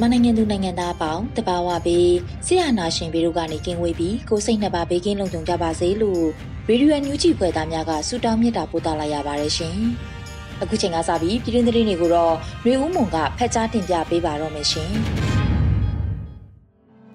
[0.00, 2.14] မြန်မာနိုင်ငံသူနိုင်ငံသားအပေါင်းတဘာဝပြီး
[2.46, 6.24] ဆရာနာရှင်ပြီးတို့ကနေကင်းဝေးပြီးကိုစိတ်နှစ်ပါးဘေးကင်းလုံခြုံကြပါစေလို့
[6.68, 9.76] ရေဒီယိုအန်ယူဂျီဖွယ်သားများကဆုတောင်းမေတ္တာပို့သလိုက်ရပါတယ်ရှင်။
[10.62, 12.34] အခုချိန်ကစပြီးပြည်တွင်းသတင်းတွေကိုတော့
[12.66, 14.90] ရေဦးမွန်ကဖတ်ကြားတင်ပြပေးပါတော့မယ်ရှင်။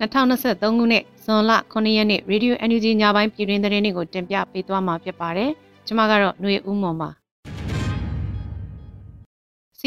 [0.02, 5.50] 2023ခုနှစ်ဇွန်လ9ရက်နေ့ရေဒီယို NUG ညပိုင်းပြည်တွင်းသတင်းတွေကိုတင်ပြပေးသွားမှာဖြစ်ပါတယ်။
[5.88, 7.12] ကျွန်မကတော့ຫນွေဦးမွန်ပါ။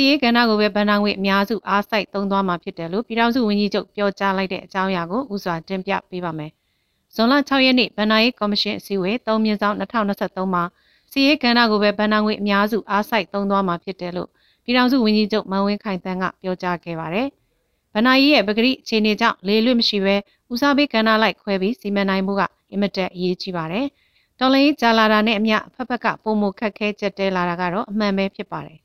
[0.00, 6.50] စီရေးကဏ္ဍကိုပဲဗန်နာငွေအများစုအားစိုက်သုံးသွားမှာဖြစ်တယ်လို့ပြည်ထောင်စုဝန်ကြီးချုပ်ပြောကြားလိုက်တဲ့အကြောင်းအရာကိုဥစွာတင်ပြပေးပါမယ်။
[7.14, 10.64] ဇွန်လ6ရက်နေ့ဗန်နာရေးကော်မရှင်အစည်းအဝေး3မြင်းဆောင်2023မှာ
[11.12, 14.28] စီရေးကဏ္ဍကိုပဲဗန်နာငွေအများစုအားစိုက်သုံးသွားမှာဖြစ်တယ်လို့
[14.64, 17.28] ပြည်ထောင်စုဝန်ကြီးချုပ်မန်ဝင်းခိုင်တန်းကပြောကြားခဲ့ပါတယ်။
[17.92, 20.16] ဗန်နာရေးရဲ့ပဂရိအခြေအနေကြောင့်လေလွတ်မရှိဘဲ
[20.52, 23.86] ဦးစားပေးကဏ္ဍလိုက်ခွဲပြီးစီမံနိုင်မှုကအင်မတန်အရေးကြီးပါတယ်။
[24.38, 28.78] တော်လိုင်းကြာလာတာနဲ့အမျှဖက်ဖက်ကပုံမခက်ခဲကြက်တဲလာတာကတော့အမှန်ပဲဖြစ်ပါတယ်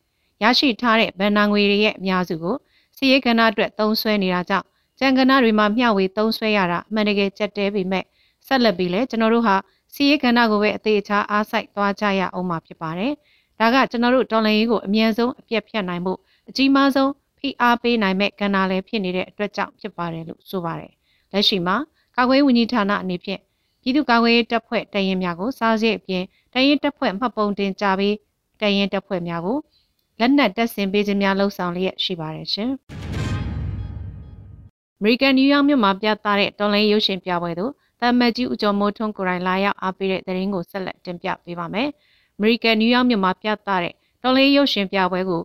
[0.43, 2.55] ရရှိထားတဲ့ဗန်နာငွေတွေရဲ့အများစုကို
[2.97, 4.65] စီရေးကဏ္ဍအတွက်သုံးစွဲနေတာကြောင့်
[4.99, 8.03] ကြံကဏ္ဍတွေမှာမျှဝေသုံးစွဲရတာအမှန်တကယ်ကြက်တဲပေမဲ့
[8.47, 9.55] ဆက်လက်ပြီးလဲကျွန်တော်တို့ဟာ
[9.93, 13.13] စီရေးကဏ္ဍကိုပဲအသေးအချာအားစိုက်သွားကြရအောင်မှာဖြစ်ပါတယ်။
[13.59, 16.13] ဒါကကျွန်တော်တို့တော်လှန်ရေးကိုအမြန်ဆုံးအပြတ်ဖြတ်နိုင်မှု
[16.49, 20.91] အကြီးမားဆုံးဖိအားပေးနိုင်မဲ့ကဏ္ဍလည်းဖြစ်နေတဲ့အတွက်ကြောင့်ဖြစ်ပါတယ်လို့ဆိုပါတယ်။
[21.31, 21.75] လက်ရှိမှာ
[22.15, 23.41] ကာကွယ်ဝန်ကြီးဌာနအနေဖြင့်
[23.81, 26.23] ပြည်သူ့ကာကွယ်ရေးတပ်ဖွဲ့တရင်များကိုစားစရိတ်အပြင်
[26.53, 28.15] တရင်တပ်ဖွဲ့မှတ်ပုံတင်ကြပြီး
[28.61, 29.57] တရင်တပ်ဖွဲ့များကို
[30.19, 32.71] လက်နက်တပ်ဆင်ပေးခြင်းများလှုံ့ဆော်လျက်ရှိပါတယ်ရှင်။
[34.99, 41.87] အမေရိကန်နယူးယောက်မြို့မှာပြသတဲ့တော်လိုင်းရုပ်ရှင်ပြပွဲသို့တမတ်ကြီးဦးကျော်မိုးထွန်းကိုရိုင်းလာရောက်အားပေးတဲ့သတင်းကိုဆက်လက်တင်ပြပေးပါမယ်။
[42.37, 43.93] အမေရိကန်နယူးယောက်မြို့မှာပြသတဲ့
[44.23, 45.41] တော်လိုင်းရုပ်ရှင်ပြပွဲကို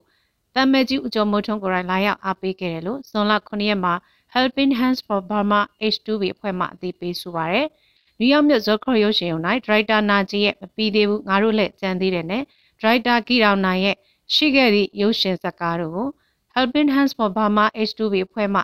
[0.55, 3.95] တမတ်ကြီးဦးကျော်မိုးထွန်းကိုရိုင်းလာရောက်အားပေးခဲ့တယ်လို့ဇွန်လ9ရက်မှာ
[4.35, 5.61] Helping Hands for Burma
[5.95, 7.67] H2B အဖွဲ့မှအသိပေးဆိုပါရယ်။
[8.19, 12.43] နယူးယောက်မြို့ဇော်ခေါ်ရုပ်ရှင်ုံ၌ဒရိုက်တာနာကြီးရဲ့မပြီးသေးဘူးငါတို့လည်းကြံသေးတယ်နဲ့
[12.81, 13.97] ဒရိုက်တာကီရောင်နိုင်ရဲ့
[14.35, 16.09] ရှိခဲ့သည့်ရုပ်ရှင်ဇာတ်ကားတို့ကို
[16.55, 18.61] Helping Hands for Burma H2B အဖွဲ့မှ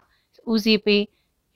[0.53, 1.03] ဦးစီးပေး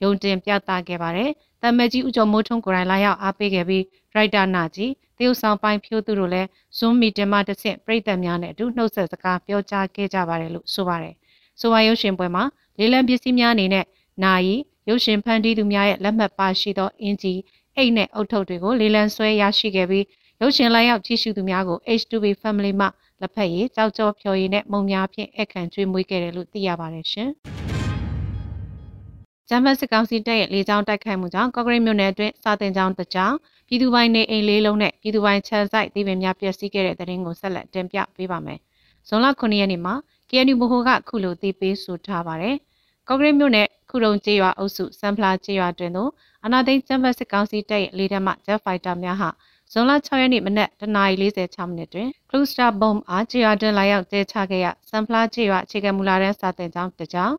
[0.03, 1.29] ရုံတင်ပြသခဲ့ပါတယ်။
[1.61, 3.83] တမကြီးဦးကျော်မိုးထွန်းကိုယ်တိုင်လာရောက်အားပေးခဲ့ပြီး
[4.15, 11.15] ရိုက်တာနာကြီးတရုတ်ဆောင်ပိုင်းဖြိုးသူတို့လည်း Zoom meeting မှာတဆင့်ပြည်သက်များနဲ့အတူနှုတ်ဆက်စကားပြောကြားခဲ့ကြပါတယ်လို့ဆိုပါတယ်။
[11.59, 12.43] ဆိုပါရုပ်ရှင်ပွဲမှာ
[12.77, 13.85] လေးလံပစ္စည်းများအနေနဲ့
[14.23, 14.55] နာယီ
[14.89, 17.33] ရုပ်ရှင်ဖန်တီးသူများရဲ့လက်မှတ်ပါရှိသောအင်ဂျီ
[17.75, 20.05] အိတ်နဲ့အုတ်ထုပ်တွေကိုလေးလံဆွဲရရှိခဲ့ပြီး
[20.41, 22.87] ရုပ်ရှင်လိုက်ရောက်ကြည့်ရှုသူများကို H2B Family မှ
[23.21, 27.29] လက်ဖက်ရည်ကြောက်ကြောဖြော်ရည်နဲ့မုံများဖြင့်အခန့်ကျွေးမွေးခဲ့တယ်လို့သိရပါတယ်ရှင်။
[29.49, 33.37] ဂျမတ်စစ်ကောင်စီတပ်ရဲ့လေကြောင်းတိုက်ခိုက်မှုကြောင့်ကော့ဂရိတ်မြို့နယ်အတွင်းစာတင်ကျောင်းတစ်ကျောင်း
[33.67, 38.59] ပြည်သူပိုင်နေအိမ်လေးလုံးနဲ့ပြည်သူပိုင်ချမ်းဆိုင်တည်ပင်များပျက်စီးခဲ့တဲ့တဲ့ရင်ကိုဆက်လက်တင်ပြပေးပါမယ်။
[39.07, 39.95] ဇွန်လ9ရက်နေ့မှာ
[40.29, 42.55] KNU ဘိုဟိုကခုလိုသိပေးဆိုထားပါတယ်။
[43.07, 46.11] ကော့ဂရိတ်မြို့နယ်ခုတုံကျေးရွာအုပ်စုစံဖလာကျေးရွာတွင်သို့
[46.45, 49.29] အနာသိန်းဂျမတ်စစ်ကောင်စီတပ်ရဲ့လေတပ်မှဂျက်ဖိုက်တာများဟာ
[49.73, 57.35] ဇွန်လ6ရက်နေ့မနက်တနာရီ46မိနစ်တွင် Cluster Bomb အားကြေရွာတွင်လာရောက်ကျဲချခဲ့ရစံဖလားကြေရွာအခြေခံမူလာတန်းစာတင်ကျောင်းတစ်ကျောင်း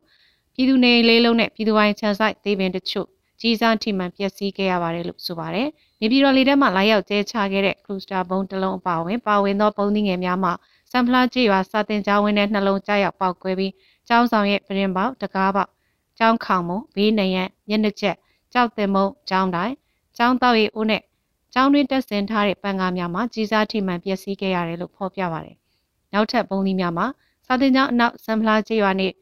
[0.53, 3.07] ပြည်သူနေလေးလုံးနဲ့ပြည်သူပိုင်းချမ်းဆိုင်သေးပင်တချို့
[3.41, 5.67] ကြီးစားထိမှန်ပျက်စီးခဲ့ရပါတယ်လို့ဆိုပါတယ်။
[6.01, 10.51] နေပြည်တော်လေထဲမှာလာရောက်ကျဲချခဲ့တဲ့ Cluster Bomb တစ်လုံးအပါအဝင်ပါဝင်သောပုံသီးငယ်များမှ
[10.91, 13.73] စံဖလားကြေရွာစာတင်ကျောင်းဝင်းထဲနှလုံးကြားရောက်ပောက်ကွဲပြီး
[14.07, 15.69] ကျောင်းဆောင်ရဲ့ပြင်ပေါက်တကားပေါက်
[16.19, 18.15] ကျောင်းခေါင်မုံဘေးနရံမျက်နှာချက်
[18.53, 19.75] ကြောက်တင်မုံကျောင်းတိုင်း
[20.17, 21.01] ကျောင်းတောက်ရီဦးနဲ့
[21.53, 25.55] ကျောင်းတွင်တက်ဆင်ထားတဲ့ပန်းကားများမှာကြီးစားထိမှန်ပျက်စီးခဲ့ရတယ်လို့ဖော်ပြပါတယ်။
[26.13, 27.05] နောက်ထပ်ပုံသီးများမှာ
[27.45, 29.13] စာတင်ကျောင်းအနောက်စံဖလားကျေးရွာနှင့်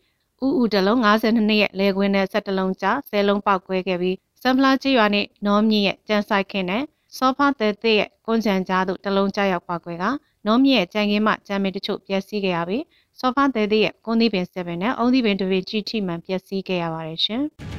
[0.45, 6.83] ဥဥတလုံး52နှစ်ရဲ့လေကွင်းနဲ့17လုံးကြား10လုံးပေါက်ကွဲခဲ့ပြီးစံဖလားကျေးရွာနှင့်နောမြင့်ရဲ့ကြံဆိုင်ခင်းနဲ့
[7.17, 10.05] စောဖာတဲတဲ့ရဲ့ကွန်ချန်ကြားသို့တလုံးကြားရောက်ပါကွဲက
[10.45, 12.83] နောမြင့်ရဲ့ကြံခင်းမှကြံမင်တချို့ပျက်စီးခဲ့ရပြီး
[13.19, 17.43] စောဖာတဲတဲ့ရဲ့ကွန်သီးပင်7နဲ့အုံသီးပင်2ပင်ကြီးထိမှန်ပျက်စီးခဲ့ရပါတယ်ရှင်။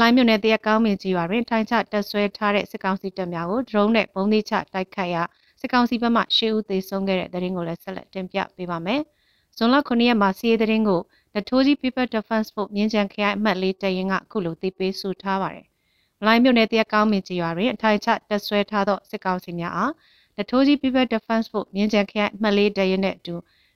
[0.00, 5.22] လိုင်းမြို့နယ်တရက်ကောင်းမင်းကြီးရွာတွင်ထိုင်းချတက်ဆွဲထားတဲ့စစ်ကောင်စီတပ်များကိုဒရုန်းနဲ့ပုံသီးချတိုက်ခိုက်ရာ
[5.60, 9.00] စစ်စစ်ကောင်စီဘက်မှရှေ့ဦးသေဆုံးခဲ့တဲ့သတင်းကိုလည်းဆက်လက်တင်ပြပေးပါမယ်။
[9.56, 11.00] ဇွန်လ9ရက်မှာစီးရဲသတင်းကို
[11.34, 15.66] တထိုးကြီး People Defense Force မြင်းချံခရိုင်အမှတ်၄တရင်ကအခုလိုသိပေးဆိုထားပါတယ်။
[16.20, 19.92] မလိုင်းမြို့နယ်တရက်ကောင်းမင်ကြီးရွာတွင်အထိုင်ချတက်ဆွဲထားသောစစ်ကောင်စီများအား
[20.36, 23.34] တထိုးကြီး People Defense Force မြင်းချံခရိုင်အမှတ်၄တရင်နဲ့အတူ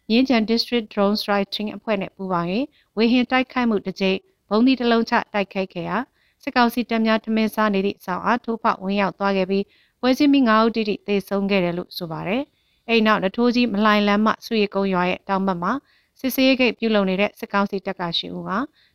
[0.09, 2.49] မြင်းချံ District Drone Striking အဖွဲ့နဲ့ပူးပေါင်း၍
[2.97, 4.19] ဝေဟင်တိုက်ခိုက်မှုတစ်ကြိမ်
[4.51, 5.97] ဘုံဒီတစ်လုံးချတိုက်ခိုက်ခဲ့ရာ
[6.43, 9.65] စစ်ကောင်စီတပ်များထမင်းစားနေသည့်အဆောင်အားထိုးဖောက်ဝင်ရောက်သွားခဲ့ပြီး
[10.01, 12.43] ပွဲချင်းပြီး9ဦးတိတိသေဆုံးခဲ့တယ်လို့ဆိုပါတယ်။
[12.89, 15.73] အဲဒီနောက်နထိုးကြီးမလှိုင်လမ်းမှဆွေကုန်းရွာရဲ့တောင်ဘက်မှာ
[16.21, 18.51] စစ်စေးဂိတ်ပြုလုပ်နေတဲ့စစ်ကောင်စီတပ်ကရှိဦးက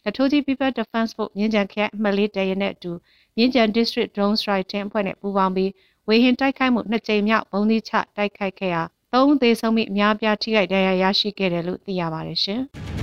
[0.05, 2.91] နထိုးကြီး People Defense Force မြင်းကြံခရိုင်အမှတ်လေးတရရဲ့အတူ
[3.35, 5.71] မြင်းကြံ District Drone Strike Team အဖွဲ့နဲ့ပူးပေါင်းပြီး
[6.07, 8.81] ဝေဟင်တိုက်ခိုက်မှုနှစ်ကြိမ်မြောက်ဘုံသီးချတိုက်ခိုက်ခဲ့ရာ
[9.13, 12.63] သုံးသေဆုံးပြီးအများပြားထိခိုက်ဒဏ်ရာရရှိခဲ့တယ်လို့သိရပါတယ်ရှင်။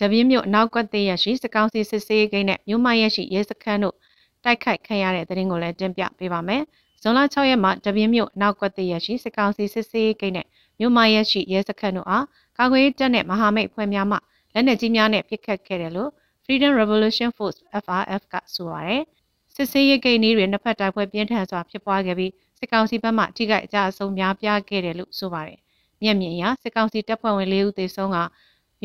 [0.00, 3.96] တပြင်းမြို့အနောက်ကွက်သေးရရှိစကောင်းစီစစ်ဆေးဂိတ်နဲ့မြို့မရရှိရဲစခန်းတို့
[4.44, 6.62] တိုက်ခိုက်ခံရတဲ့တဲ့ရင်ကိုလည်းတင်ပြပေးပါမယ်။
[7.02, 10.46] ဇွန်လ6ရက်မှာတပြင်းမြို့အနောက်ကွက်သေးရရှိစကောင်းစီစစ်ဆေးဂိတ်နဲ့
[10.78, 12.24] မြို့မရရှိရဲစခန်းတို့အား
[12.58, 14.16] ကာကွယ်တပ်နဲ့မဟာမိတ်ဖွဲ့များမှ
[14.54, 16.10] လက်နက်ကြီးများနဲ့ပစ်ခတ်ခဲ့တယ်လို့
[16.44, 19.02] Freedom Revolution Force FRF ကဆိုပါတယ်။
[19.54, 25.58] စစ်ဆေးရေးဂိတ်နည်းတွေနှစ်ဖက်တိုက်ပွဲပြင်းထန်စွာဖြစ်ပွားခဲ့ပြီးစစ်ကောင်စီဘက်မှထိခိုက်အကြအဆုံးများပြားခဲ့တယ်လို့ဆိုပါတယ်။
[26.02, 28.18] မျက်မြင်အရစစ်ကောင်စီတပ်ဖွဲ့ဝင်၄ဦးသေဆုံးက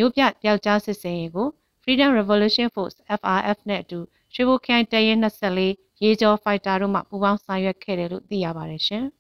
[0.02, 1.48] မြို့ပြပျောက်ကြားစစ်စင်ရေးကို
[1.84, 4.00] Freedom Revolution Force FRF နဲ့အတူ
[4.34, 5.68] ရွှေဘိုခိုင်တရင်24
[6.04, 9.04] ရေကြောဖိုက်တာတို့မှပူးပေါင်းဆောင်ရွက်ခဲ့တယ်လို့သိရပါတယ်ရှင်။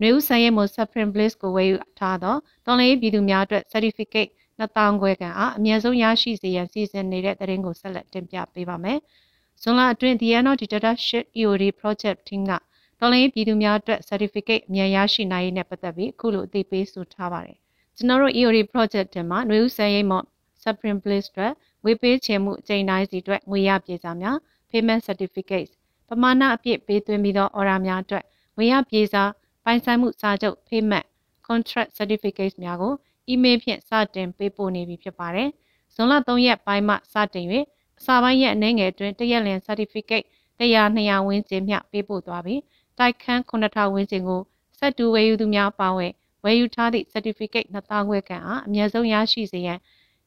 [0.00, 2.36] နွေဦးဆိုင်ရဲမို Supreme Bliss ကိုဝယ်ယူထားသော
[2.66, 4.30] တော်လိုင်းပြည်သူများအတွက် certificate
[4.60, 8.98] 2000ခွဲခန့်အားအမြင့်ဆုံးရရှိစေရန်စီစဉ်နေတဲ့တရင်ကိုဆက်လက်တင်ပြပေးပါမယ်။
[9.62, 12.52] ဇွန်လအတွင်း The End of Dictatorship EOD Project Team က
[13.00, 17.58] တော်လိုင်းပြည်သူများအတွက် certificate အမြင့်ရရှိနိုင်ရေးနဲ့ပတ်သက်ပြီးအခုလိုအသိပေးဆိုထားပါတယ်။
[17.98, 20.24] ကျွန်တော်တို့ EOD project တင်မှာຫນွေဦးဆန်ရိတ်မော့
[20.62, 21.52] Supreme Bliss အတွက်
[21.84, 24.36] ဝေပေးချေမှုအကြိမ်တိုင်းစီအတွက်ငွေရပြေစာများ
[24.70, 25.72] payment certificates
[26.08, 28.24] ပမာဏအပြည့်ပေးသွင်းပြီးသော order များအတွက်
[28.56, 29.22] ငွေရပြေစာ
[29.64, 31.06] ပိုင်ဆိုင်မှုစာချုပ် payment
[31.46, 32.92] contract certificates များကို
[33.32, 35.48] email ဖြင့်စတင်ပေးပို့နေပြီဖြစ်ပါတယ်။
[35.94, 37.46] ဇွန်လ3ရက်ပိုင်းမှစတင်၍
[37.98, 40.26] အစာပိုင်းရက်အနေငယ်အတွင်းတရက်လင် certificate
[40.58, 42.60] 100 200ဝန်းကျင်မျှပေးပို့သွားပြီး
[42.98, 44.40] တိုက်ခန်း9000ဝန်းကျင်ကို
[44.78, 46.12] စက်တူဝယ်ယူသူများပါဝင်
[46.46, 49.78] ဝယ်ယူထားသည့် certificate 2000ခွဲခန့်အားအမြင့်ဆုံးရရှိစေရန်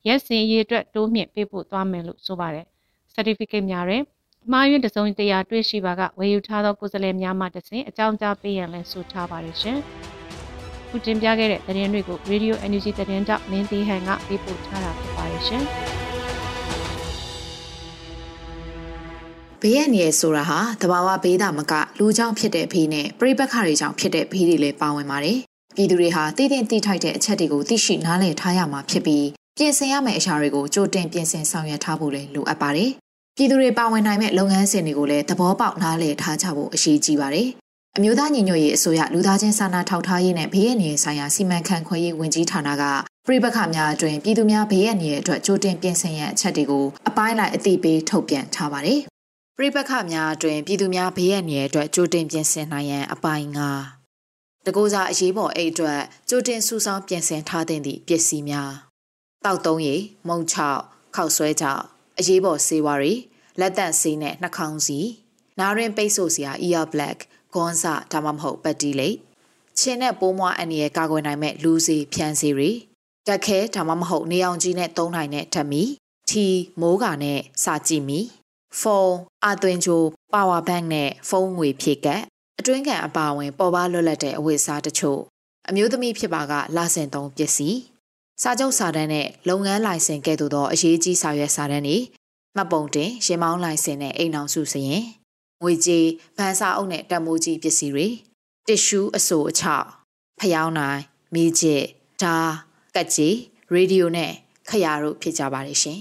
[0.08, 2.66] ရက်စင်ရေးအတွက်တိုးမြင့်ပေးပို့သွားမယ်လို့ဆိုပါတယ်။
[3.16, 4.04] certificate များတွင်
[4.52, 9.78] မှားယွင်းတစုံတရာတွေ့ရှိပါကဝယ်ယူထားသောကိုယ်စားလှယ်များမှတဆင့်အကြောင်းကြားပေးရန်လည်းဆိုထားပါတယ်ရှင်။
[10.90, 15.64] ခုတင်ပြခဲ့တဲ့သတင်းတွေကို Radio Energy သတင်းတောက်မင်းတီဟန်ကပေးပို့ထားတာဖြစ်ပါတယ်ရှင်။
[19.62, 25.40] ဘေးရန်ရယ်ဆိုတာဟာတဘာဝဘေးတာမကလူကြောင့်ဖြစ်တဲ့ဘေးနဲ့ပြိပက္ခတွေကြောင့်ဖြစ်တဲ့ဘေးတွေလည်းပါဝင်ပါတယ်။
[25.76, 29.26] ပြည်သူတွေဟာတည်တည်တိထိုက်တဲ့အချက်တွေကိုသိရှိနားလည်ထားရမှာဖြစ်ပြီး
[29.58, 32.92] ပြင်ဆင်ရမယ့်အရာတွေကိုကြိုတင်ပြင်ဆင်ဆောင်ရွက်ထားဖို့လည်းလိုအပ်ပါတယ်။
[33.36, 37.48] ပြည်သူတွေပါဝင်နိုင်မဲ့လုပ်ငန်းစဉ်တွေကိုလည်းသဘောပေါက်နားလည်ထားကြဖို့အရေးကြီးပါတယ်။
[37.98, 42.84] အမျိုးသားညီညွတ်ရေးအစိုးရလူသားချင်းစာနာထောက်ထားရေးနဲ့ဘေးရန်ရယ်ဆိုင်ရာစီမံခန့်ခွဲရေးဝန်ကြီးဌာနက
[43.26, 49.00] ပြည်ပခါများအတွင်ပြည်သူများဘေးရန်ရယ်အတွက်ကြိုတင်ပြင်ဆင်ရန်အချက်တွေကိုအပိုင်းလိုက်အသိပေးထုတ်ပြန်ထားပါတယ်။
[49.58, 53.99] ပြည်ပခါများအတွင်ပြည်သူများဘေးရန်ရယ်အတွက်ကြိုတင်ပြင်ဆင်နိုင်ရန်အပိုင်းငါ
[54.66, 58.72] တကူစားအရေးပေါ်အိတ်အတွက်ကြိုတင်စုဆောင်းပြင်ဆင်ထားတဲ့ပစ္စည်းများ
[59.46, 60.82] တောက်သုံးရည်မုံချောက်
[61.16, 61.84] ခောက်ဆွဲချောက်
[62.20, 63.14] အရေးပေါ်ဆေးဝါးတွေ
[63.60, 65.00] လက်တန့်ဆေးနဲ့နှာခေါင်းစီ
[65.60, 67.18] နားရင်ပိတ်ဆို့စရာ ear black
[67.54, 69.18] ဂွန်စာဒါမှမဟုတ်ပတ်တီလိတ်
[69.80, 72.72] ချင်းနဲ့ပိုးမွားအန်ရယ်ကာကွယ်နိုင်မဲ့လူစီဖြန်းစီတွေ
[73.28, 75.84] တက်ခဲဒါမှမဟုတ်နေအောင်ကြီးနဲ့သုံးနိုင်တဲ့ဓမီ
[76.30, 76.46] ထီ
[76.82, 78.20] မိုးကာနဲ့စာကြည့်မီ
[78.80, 80.02] ဖုန်းအသွင်ချို
[80.34, 82.22] ပါဝါဘန့်နဲ့ဖုန်းငွေဖြည့်ကတ်
[82.60, 85.20] အတွင်းကန်အပါဝင်ပေါ်ပါလွတ်လပ်တဲ့အဝတ်အစားတချို့
[85.70, 87.80] အမျိုးသမီးဖြစ်ပါကလာဆင်သုံးပစ္စည်း
[88.42, 91.98] စာချုပ်စာတမ်းနဲ့လုပ်ငန်းလိုင်စင်ကဲ့သို့သောအရေးကြီးစာရွက်စာတမ်းတွေ
[92.56, 95.04] မှတ်ပုံတင်ရင်မောင်းလိုင်စင်နဲ့အိမ်အောင်စုစရင်
[95.64, 98.08] ငွေကြေးဗန်စာအုပ်နဲ့တမိုးကြီးပစ္စည်းတွေ
[98.68, 99.88] တစ်ရှူးအဆိုအချောက်
[100.40, 101.02] ဖျောင်းနိုင်
[101.34, 101.84] မီးကျစ်
[102.22, 102.36] ဓာ
[102.96, 103.36] ကက်ကြီး
[103.72, 104.32] ရေဒီယိုနဲ့
[104.70, 106.00] ခရတို့ဖြစ်ကြပါတယ်ရှင်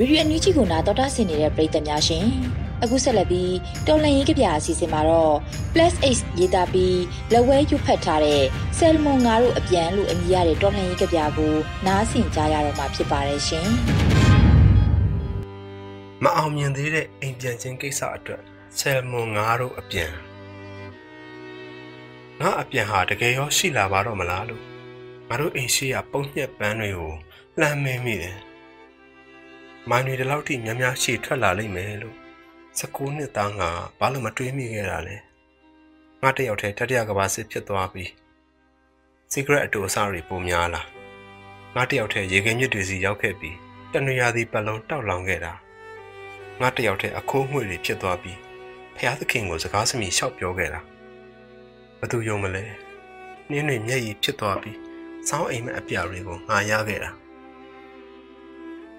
[0.00, 2.24] ရေဒီယိုအန်ယူဂျီကိုနာတော်တာဆင်နေတဲ့ပရိသတ်များရှင်
[2.82, 3.54] အခုဆက်လက်ပြီး
[3.86, 5.34] တော်လန်ရေးကြပြအစီအစဉ်မှာတော့
[5.72, 7.00] Plus H ရေးသားပြီး
[7.32, 8.44] လက်ဝဲရွတ်ဖတ်ထားတဲ့
[8.78, 11.54] Salmon ငါတို့အပြန်လို့အမည်ရတဲ့တော်လန်ရေးကြပြကို
[11.86, 13.68] နားဆင်ကြရတော့မှာဖြစ်ပါတယ်ရှင်
[16.24, 18.42] မအောင်မြင်သေးတဲ့အိမ်ပြန်ခြင်းကိစ္စအတွက်
[18.78, 20.12] Salmon ငါတို့အပြန်
[22.40, 24.62] ငါအပြန်ဟာတကယ်ရောရှိလာပါတော့မလားလို့
[25.28, 27.12] ငါတို့အိမ်ရှိရာပုံညက်ပန်းတွေကို
[27.60, 28.38] လှမ်းမင်းမိတယ်
[29.90, 32.16] မိုင်းတွေဒီလောက်ထိများများရှေ့ထွက်လာလိမ့်မယ်လို့
[32.78, 35.16] 19နှစ်သားငါဘာလို့မတွေးမိခဲ့တာလဲ
[36.22, 38.10] ငါတယောက်တည်းတတိယကဘာစစ်ဖြစ်သွားပြီး
[39.32, 40.82] secret အတူအဆတွေပုံများလာ
[41.74, 43.56] ငါတယောက်တည်းရေခဲမြစ်တွေစီရောက်ခဲ့ပြီး
[43.92, 45.52] တနွေရာသီပတ်လုံးတောက်လောင်ခဲ့တာ
[46.60, 48.38] ငါတယောက်တည်းအခိုးငွေတွေဖြစ်သွားပြီး
[48.96, 50.80] ဖျားသခင်ကိုစကားစမြည်လျှောက်ပြောခဲ့တာ
[52.00, 52.64] ဘသူယုံမလဲ
[53.50, 54.78] နင်းတွေမျက်ရည်ဖြစ်သွားပြီး
[55.28, 57.10] စောင်းအိမ်မက်အပြာတွေကိုငါရခဲ့တာ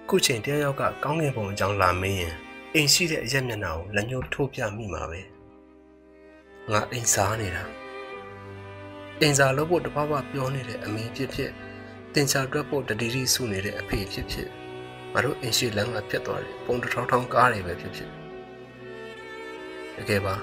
[0.10, 2.36] ခုချိန်တယောက်ကကောင်းကင်ဘုံအကြောင်းလာမင်းရင်
[2.74, 5.22] အိမ်ရှိတဲ့အရက်မျက်နှာကိုလက်ညှိုးထိုးပြမိမှာပဲ
[6.72, 7.64] ငါအိမ်စားနေတာ
[9.22, 11.52] အိမ်စားလို့ဖို့တပပပြောနေတဲ့အမေဖြစ်ဖြစ်
[12.14, 14.48] တင်ချာတွက်ဖို့တတိတိစုနေတဲ့အဖေဖြစ်ဖြစ်
[15.14, 18.10] ငါတို့အိမ်ရှိလမ်းကပြတ်သွားတယ်ပုံတထောင်ထောင်ကားတွေပဲဖြစ်ဖြစ်
[19.98, 20.36] တကယ်ပါ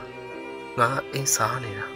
[0.79, 1.87] ငါအိမ်စားနေတာ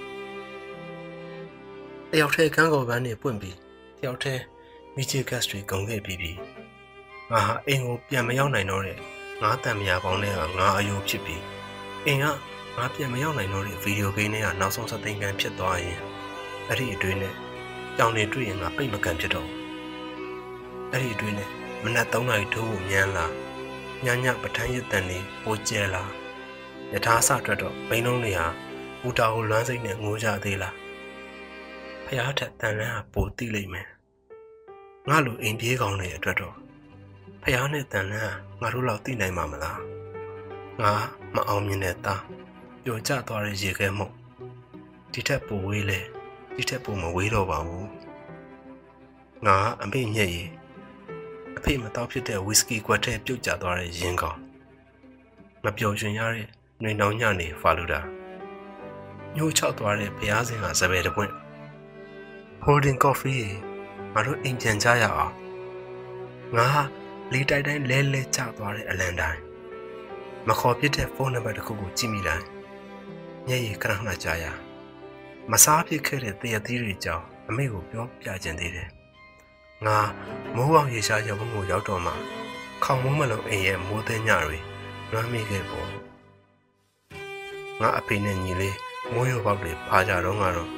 [2.10, 3.56] တယောက်တည်းကန်းကော်ပန်းတွေပွင့်ပြီး
[3.98, 4.42] တယောက်တည်း
[4.96, 6.59] မီချီဂတ်တွေကုန်ခဲ့ပြီးပြီး
[7.32, 8.98] ငါဟာအိမ်ကိုပြန်မရောက်နိုင်တော့တဲ့
[9.42, 11.42] ငါတန်မြာပေါင်းတွေကငါအယိုးဖြစ်ပြီး
[12.06, 12.24] အိမ်က
[12.76, 15.98] ငါပြန်မရောက်နိုင်တော့တဲ့ဗီဒီယိုဂိမ်းတွေကနောက်ဆုံးစသိမ်းကန်ဖြစ်သွားရင်
[16.68, 17.34] အဲ့ဒီအတွင်းနဲ့
[17.96, 19.48] ကြောင်နေတွေ့ရင်ငါပိတ်မကန်ဖြစ်တော့
[20.92, 21.48] အဲ့ဒီအတွင်းနဲ့
[21.84, 23.26] မနက်3နာရီထိုးဖို့မြန်လာ
[24.04, 26.04] ညညပထန်းရတန်နေပိုကျဲလာ
[26.92, 28.46] ယထာဆအတွက်တော့ဘိန်းလုံးတွေဟာ
[29.00, 30.74] ဘူတာကိုလွမ်းစိတ်နဲ့ငိုကြသေးလား
[32.04, 33.88] ဖះထက်တန်လန်းဟာပိုတိလိမ့်မယ်
[35.08, 36.54] ငါလိုအိမ်ပြေးကောင်းတဲ့အတွက်တော့
[37.42, 39.80] ဖះနဲ့တန်လန်းငါတို့လောက်သိနိုင်မှာမလား
[40.80, 40.92] ငါ
[41.34, 42.22] မအောင်မြင်တဲ့သား
[42.84, 44.14] ပျော်ကျသွားတဲ့ရေခဲမှုတ်
[45.12, 46.00] ဒီထက်ပိုဝေးလဲ
[46.56, 47.88] ဒီထက်ပိုမဝေးတော့ပါဘူး
[49.46, 50.48] ငါအမေညက်ရည်
[51.56, 54.38] အဖေမတော့ဖြစ်တဲ့ဝီစကီကွက်ထဲပြုတ်ကျသွားတဲ့ရင်ကောင်
[55.64, 56.46] မပျော်ရွှင်ရတဲ့
[56.82, 58.00] နှွေနှောင်းညနေဖာလူတာ
[59.36, 61.32] ညှိုးချောက်သွားတဲ့ဘုရားစင်ကစပယ်တပွင့်
[62.64, 63.44] holding coffee
[64.12, 65.32] ငါတို့အိမ်ပြန်ကြရအောင်
[66.56, 66.68] ငါ
[67.32, 69.40] လီတိုက်တိုင်းလဲလဲကျသွားတဲ့အလန်တိုင်း
[70.48, 72.44] မခေါ်ပြတဲ့ဖုန်းနံပါတ်တစ်ခုကိုကြည့်မိလိုက်
[73.46, 74.44] မျက်ရည်ခဏခဏကြာရ
[75.50, 78.88] မစားဖြစ်ခဲ့တဲ့တရသီးတွေကြောင့်အမေကိုပြောပြခြင်းသေးတယ်
[79.86, 79.98] ငါ
[80.56, 82.12] မိုးအောင်ရေရှားရုံကိုရောက်တော့မှ
[82.84, 84.58] ခေါင်မိုးမလုံးအိမ်ရဲ့မိုးသိညတွေ
[85.10, 85.88] လွမ်းမိခဲ့ပေါ့
[87.80, 88.76] ငါအဖေနဲ့ညီလေး
[89.12, 90.70] မိုးရုံပေါက်တွေဖာကြတော့ကတော့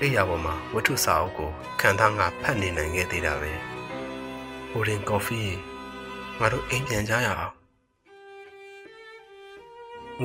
[0.00, 3.52] အိယာပေါ်မှာဝတ္ထုစာအုပ်ကိုခံသားငါဖတ်နေနိုင်ခဲ့သေးတာပဲ
[4.70, 4.90] ဟိုရ
[6.32, 7.54] င်ကော်ဖီငါတို့အိမ်ပြန်ကြရအောင်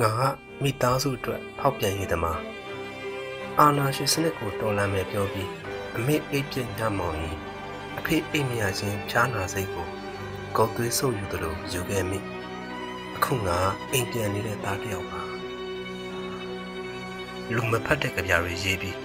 [0.00, 0.22] ငါက
[0.62, 2.40] မိသားစုအတွက်ဖောက်ပြန်ရည်သမား
[3.58, 5.50] အာနာရှင်စနစ်ကိုတော်လှန်မယ်ပြောပြီး
[5.96, 6.62] အမေအိပ်ပြည
[6.98, 7.36] မောင်ရင်
[7.98, 9.86] အဖေအိမ်မြာချင်းဖြားနာစိတ်ကို
[10.56, 12.18] ကောက်သွေးဆုပ်ယူသလိုယူခဲ့မိ
[13.16, 13.58] အခုငါ
[13.92, 15.20] အိမ်ပြန်နေတဲ့သားတစ်ယောက်ပါ
[17.54, 18.96] လူမဖတ်တဲ့ကြပြားတွေရေးပြီး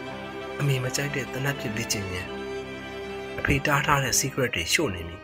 [0.60, 2.28] အမေမကြိုက်တဲ့တနတ်ပြစ်လေ့ကျင့်ရင်
[3.40, 5.23] အဖေတားထားတဲ့ secret တွေရှို့နေပြီ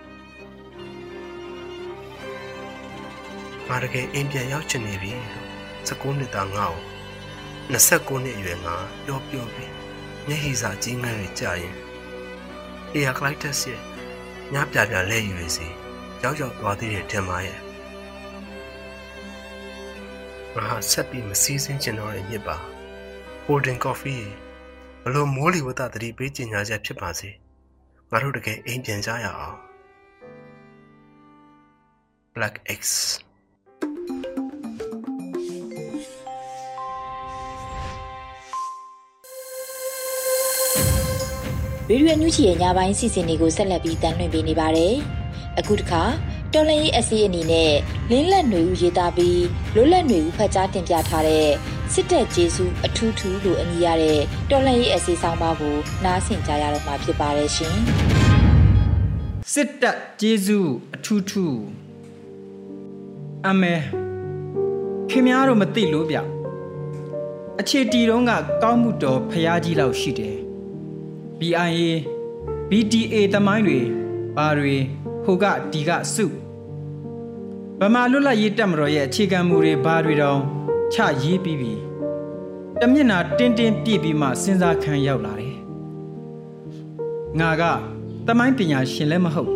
[3.69, 5.11] ငါတကယ်အိမ်ပြန်ရောက်ချင်နေပြီ
[5.87, 6.83] 19နှစ်သားငါ့ကို
[7.73, 9.73] 29နှစ်အရွယ်ငါပျော်ပျော်ပြီး
[10.27, 11.75] မျက်ဟိစာကြီးငန်းတွေကြာရင်
[12.93, 13.79] အေယာကလိုက်တက်ရဲ့
[14.53, 15.67] ညပြပြလဲယူရစီ
[16.23, 17.59] ရောက်ရောက်သွားသေးတယ်ထင်ပါရဲ့
[20.55, 22.57] ငါဆက်ပြီးမစည်းစင်းချင်တော့တဲ့ညစ်ပါ
[23.45, 24.23] Golden Coffee
[25.03, 27.29] ဘလို့မိုးလီဝသတတိပေးကျင်ညာချက်ဖြစ်ပါစေ
[28.11, 29.57] ငါတို့တကယ်အိမ်ပြန်ကြရအောင်
[32.35, 32.81] Black X
[41.90, 44.94] ရေဒီယိုညူချီရဲ့ညပိုင်းစီစဉ်တွေကိုဆက်လက်ပြီးတင်ပြပေးနေပါတယ်။
[45.58, 46.02] အခုတခါ
[46.52, 47.72] တော်လန်ရေးအစီအနီနဲ့
[48.10, 49.42] လင်းလက်ຫນွေဦးရေးသားပြီး
[49.74, 51.48] လွတ်လပ်ຫນွေဦးဖတ်ကြားတင်ပြထားတဲ့
[51.92, 54.20] စစ်တပ်ဂျေစုအထူးထူးလို့အမည်ရတဲ့
[54.50, 57.76] တော်လန်ရေးအစီဆောင်ပါကိုနားဆင်ကြရတော့မှာဖြစ်ပါတယ်ရှင်။
[59.52, 60.58] စစ်တပ်ဂျေစု
[60.94, 61.58] အထူးထူး
[63.48, 63.74] အမေ
[65.10, 66.18] ခင်များတို့မသိလို့ဗျ။
[67.60, 68.32] အခြေတီတုံးက
[68.62, 70.38] ကောင်းမှုတော်ဖျားကြီးလောက်ရှိတယ်။
[71.39, 71.81] BIA
[72.69, 73.79] BTA တမိုင်းတွေ
[74.35, 74.75] ဘာတွေ
[75.25, 76.25] ဟိုကဒီကစု
[77.79, 80.41] ဗမာလွတ်လပ်ရေးတက်မတော်ရဲ့အခြေခံမူတွေဘာတွေတောင်
[80.93, 81.73] ချရေးပြီးပြီ
[82.79, 85.55] တမျက်နာတင်းတင်းပြည့်ပြီးမှစဉ်းစားခံရောက်လာတယ်
[87.39, 87.63] ငါက
[88.27, 89.51] တမိုင်းပညာရှင်လည်းမဟုတ်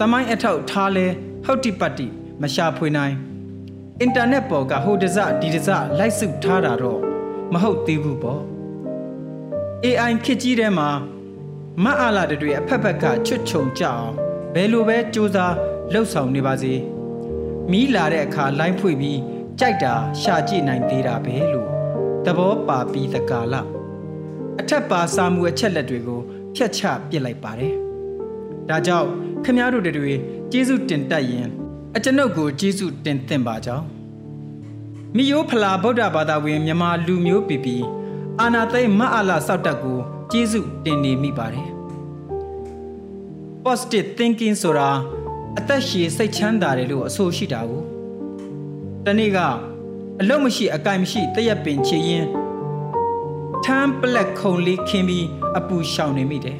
[0.00, 1.06] တမိုင်းအထောက်ထားလဲ
[1.46, 2.06] ဟုတ်တိပတ်တိ
[2.42, 3.14] မရှာဖွေနိုင်
[4.00, 7.00] အင်တာနက်ပေါ်ကဟိုတစဒီတစလိုက်စုထားတာတော့
[7.52, 8.42] မဟုတ်သေးဘူးပေါ့
[9.84, 10.90] AI ခစ်ကြီးထဲမှာ
[11.84, 14.10] မအလာတွေအဖက်ဖက်ကချွတ်ချုံကြအောင်
[14.54, 15.56] ဘယ်လိုပဲစူးစမ်း
[15.92, 16.74] လှုပ်ဆောင်နေပါစေ
[17.70, 19.20] မီးလာတဲ့အခါလိုင်းဖွေပြီး
[19.60, 21.68] ကြိုက်တာရှာကြည့်နိုင်သေးတာပဲလို့
[22.24, 23.54] သဘောပါပြီးတကာလ
[24.60, 26.20] အထက်ပါစာမှုအချက်လက်တွေကို
[26.54, 27.74] ဖြတ်ချပစ်လိုက်ပါတယ်
[28.68, 29.08] ဒါကြောင့်
[29.44, 30.14] ခမည်းတော်တွေ
[30.52, 31.48] ကျေးဇူးတင်တတ်ရင်
[31.96, 33.86] အကျွန်ုပ်ကိုကျေးဇူးတင်သင့်ပါကြောင်း
[35.16, 37.84] မိယိုဖလာဗုဒ္ဓဘာသာဝင်မြန်မာလူမျိုးပြည်ပြည်
[38.40, 39.98] အာနာသိမ့်မအလာစောက်တက်ကို
[40.32, 41.68] ကျေးဇူးတင်နေမိပါတယ်
[43.64, 44.90] positive thinking ဆိုတာ
[45.58, 47.82] အသက်ရှည်စိတ်ချမ်းသာတယ်လို့အဆိုရှိတာကို
[49.04, 49.38] တနေ့က
[50.20, 52.24] အလုံးမရှိအကင်မရှိတရက်ပင်ချရင်
[53.64, 55.26] ထမ်းပလက်ခုံလေးခင်းပြီး
[55.58, 56.58] အပူရှောင်နေမိတယ်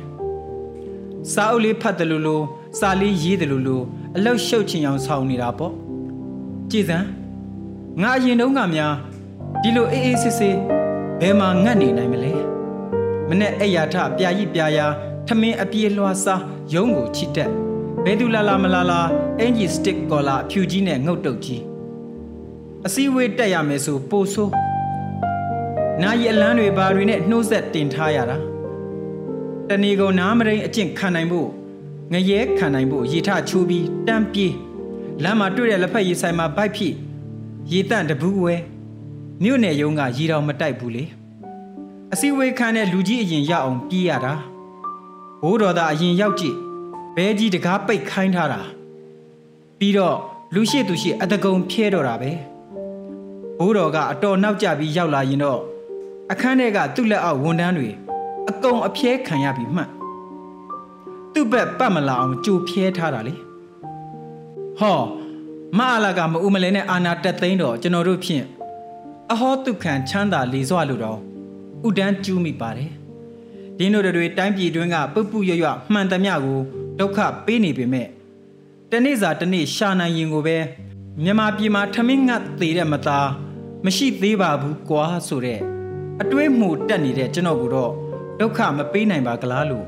[1.32, 2.44] စာအုပ်လေးဖတ်တယ်လို့လို့
[2.78, 3.84] စာလေးရေးတယ်လို့လို့
[4.16, 5.72] အလောက်ရှုပ်ချင်အောင်ဆောင်နေတာပေါ့
[6.70, 7.06] ကြည်စမ်း
[8.00, 8.94] ငါအရင်တုန်းကများ
[9.62, 10.79] ဒီလိုအေးအေးဆေးဆေး
[11.20, 12.32] ဘယ်မှာငတ်နေနိုင်မလဲ
[13.28, 14.86] မနဲ့အိယာထပြာကြီးပြာယာ
[15.26, 16.42] ထမင်းအပြေးလွှားစား
[16.74, 17.50] ရုံးကိုချစ်တက်
[18.04, 19.00] ဘဲသူလာလာမလာလာ
[19.40, 21.62] အင်ဂျီစတစ်ကော်လာအဖြူကြီးနဲ့ငုတ်တုတ်ကြီး
[22.86, 24.52] အစည်းဝေးတက်ရမယ်ဆိုပိုဆိုး
[26.02, 28.36] နာရီအလန်းတွေဘာတွေနဲ့နှိုးဆက်တင်ထားရတာ
[29.68, 31.48] တဏီကုံနားမရိန်အကျင့်ခံနိုင်ဖို့
[32.12, 34.54] ငရဲခံနိုင်ဖို့ရေထချိုးပြီးတန်းပြေး
[35.22, 36.94] လမ်းမှာတွေ့တဲ့လက်ဖက်ရည်ဆိုင်မှာဗိုက်ဖြစ်
[37.72, 38.56] ရေတန့်တဘူးဝဲ
[39.42, 41.04] မြို့နယ်ရုံးကရေတော်မတိုက်ဘူးလေ
[42.12, 44.35] အစည်းဝေးခန်းတဲ့လူကြီးအရင်ရောက်အောင်ပြေးရတာ
[45.42, 46.56] ဘိုးတော်သားအရင်ရောက်ကြည့်
[47.16, 48.61] ဘဲကြီးတကားပိတ်ခိုင်းထားတာ
[49.78, 50.16] ပြီးတော့
[50.54, 52.32] လူရှိသူရှိအတကုံဖြဲတော့တာပဲ
[53.59, 55.61] ဘိုးတော်ကအတော်နောက်ကျပြီးရောက်လာရင်တော့
[56.32, 57.88] အခန်းထဲကသူ့လက်အောက်ဝန်တန်းတွေ
[58.50, 59.88] အကုန်အပြဲခံရပြီးမှတ်
[61.32, 63.35] သူ့ဘက်ပတ်မလာအောင်ကြိုဖြဲထားတာလေ
[64.78, 64.99] ဟော
[65.78, 68.44] မအလာကမဦးမလဲနဲ့အာနာတက်သိန်းတော့ကျွန်တော်တို့ဖြင့်
[69.32, 71.18] အဟောတုခံချမ်းသာလေစွာလို့တော့
[71.87, 72.90] ဥဒန်းကျူးမိပါတယ်
[73.78, 76.60] ဒင်းတို့တွေတိုင်းပြည်တွင်းကပုပ်ပုရွရွမှန်သမျှကို
[76.99, 78.06] ဒုက္ခပေးနေပေမဲ့
[78.90, 80.56] တနေ့စာတနေ့ရှာနိုင်ရင်ကိုပဲ
[81.22, 83.28] မြန်မာပြည်မှာထမင်းငတ်သေးတဲ့မသား
[83.84, 85.60] မရှိသေးပါဘူးကွာဆိုတဲ့
[86.22, 87.92] အတွေးမှုတက်နေတဲ့ကျွန်တော်ကတော့
[88.40, 89.87] ဒုက္ခမပေးနိုင်ပါကလားလို့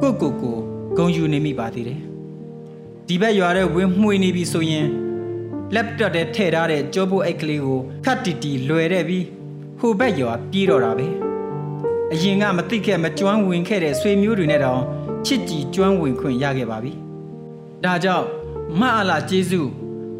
[0.00, 0.56] ကိုကိုကို
[0.96, 2.00] ဂုံယူနေမိပါသေးတယ်
[3.06, 4.86] ဒီဘက်ရွာတဲ့ဝင်းမှွေနေပြီဆိုရင်
[5.74, 9.24] laptop ထဲထည့်ထားတဲ့ကြောပုတ်အိတ်ကလေးကိုခတ်တီတီလွယ်တဲ့ပြီး
[9.78, 11.06] ဟိုဘက်ရွာပြေးတော့တာပဲ
[12.12, 14.82] အရင်ကမသိခဲ့မကျွမ်းဝင်ခဲ့တဲ့ဆွေမျိုးတွေနဲ့တောင်
[15.26, 16.92] ချစ်ကြည်ကျွမ်းဝင်ခွင့်ရခဲ့ပါပြီ
[17.84, 18.26] ဒါကြောင့်
[18.80, 19.70] မအလာကျေးဇူး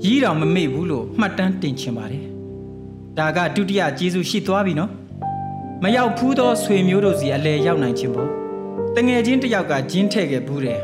[0.05, 2.25] ရီးတော်မမေ့ဘူးလို့မှတ်တမ်းတင်ချင်ပါတယ်
[3.19, 4.91] ဒါကဒုတိယကျေးဇူးရှိသွားပြီနော်
[5.83, 8.31] မရောက်ဖူးသောဆွေမျိုးတို့စီအလဲရောက်နိုင်ခြင်းပေါ့
[8.97, 10.81] တငယ်ချင်းတယောက်ကဂျင်းထဲ့ခဲ့ဘူးတယ်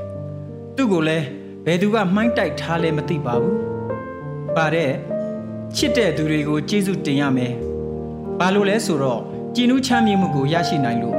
[0.77, 1.27] သူ့ကိုလည်း
[1.65, 3.74] ဘယ်သူကမှိုင်းတိုက်ထားလဲမသိပါဘူး
[4.57, 4.91] ပါတဲ့
[5.77, 7.53] ချစ်တဲ့သူတွေကိုကျေးဇူးတင်ရမယ်
[8.39, 9.21] ဘာလို့လဲဆိုတော့
[9.55, 11.17] ကြည်နူးချမ်းမြေ့မှုကိုရရှိနိုင်လို့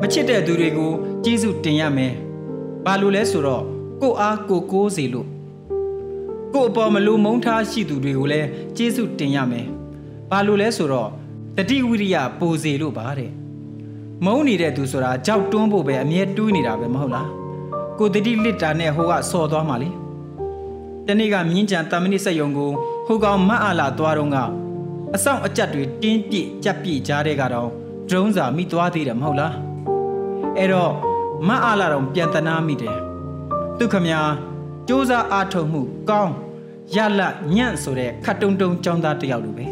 [0.00, 0.92] မချစ်တဲ့သူတွေကို
[1.24, 2.14] ကျေးဇူးတင်ရမယ်
[2.86, 3.62] ဘာလို့လဲဆိုတော့
[4.02, 5.28] ကိုအားကိုကိုးစေလို့
[6.52, 9.66] ကိုအပေါ်မလို့မုန်းထားရှိသူတွေကိုလည်းကျေးဇူးတင်ရမယ်
[10.30, 11.10] ဘာလို့လဲဆိုတော့
[11.56, 13.30] တတိဝိရိယပိုစေလို့ပါတဲ့
[14.24, 17.28] မုန်းနေတဲ့သူဆိုတာကြောက်တွန်းဖို့ပဲအမြဲတွေးနေတာပဲမဟုတ်လား
[17.98, 19.90] ကိုတတိလစ်တာနဲ့ဟိုကဆော်သွားမှလေ
[21.08, 22.70] တနေ့ကမြင်းကြံတာမဏိစက်ယုံကို
[23.06, 24.36] ဟိုကောင်မတ်အားလာသွားတော့က
[25.14, 27.68] အဆောင်အကြက်တွေတင်းပြည့်ကြက်ပြည့်ကြားတဲ့ကတော့
[28.08, 29.54] ဒရုန်းစာမိသွားသေးတယ်မဟုတ်လား
[30.56, 30.92] အဲ့တော့
[31.48, 32.96] မတ်အားလာတော့ပြန်တနာမိတယ်
[33.78, 34.20] သူခမညာ
[34.88, 36.32] စူးစမ်းအားထုတ်မှုကောင်း
[36.96, 37.20] ရလ
[37.56, 39.66] ညံ့ဆိုတဲ့ခတ်တုံတုံចောင်းသားတယောက်လိုပဲ